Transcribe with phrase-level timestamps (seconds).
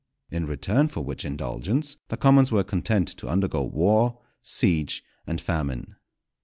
[0.35, 5.95] _"In return for which indulgence the commons were content to undergo war, siege, and famine.